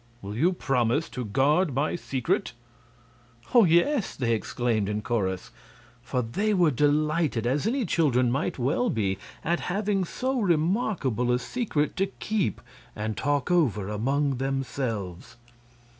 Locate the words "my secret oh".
1.75-3.65